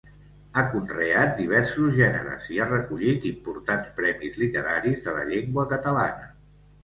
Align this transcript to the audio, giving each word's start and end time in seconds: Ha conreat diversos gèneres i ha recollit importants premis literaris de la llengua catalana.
Ha 0.59 0.61
conreat 0.69 1.33
diversos 1.41 1.91
gèneres 1.97 2.47
i 2.55 2.57
ha 2.63 2.67
recollit 2.71 3.27
importants 3.31 3.93
premis 3.99 4.41
literaris 4.45 5.05
de 5.09 5.15
la 5.19 5.27
llengua 5.33 5.67
catalana. 5.75 6.27